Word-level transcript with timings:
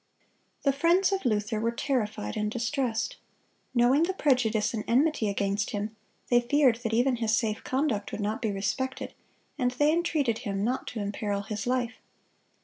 The 0.63 0.73
friends 0.73 1.11
of 1.11 1.25
Luther 1.25 1.59
were 1.59 1.69
terrified 1.71 2.35
and 2.35 2.49
distressed. 2.49 3.17
Knowing 3.75 4.01
the 4.01 4.15
prejudice 4.15 4.73
and 4.73 4.83
enmity 4.87 5.29
against 5.29 5.69
him, 5.69 5.95
they 6.31 6.41
feared 6.41 6.77
that 6.77 6.91
even 6.91 7.17
his 7.17 7.37
safe 7.37 7.63
conduct 7.63 8.11
would 8.11 8.19
not 8.19 8.41
be 8.41 8.49
respected, 8.51 9.13
and 9.59 9.69
they 9.69 9.93
entreated 9.93 10.39
him 10.39 10.63
not 10.63 10.87
to 10.87 10.99
imperil 11.01 11.43
his 11.43 11.67
life. 11.67 11.99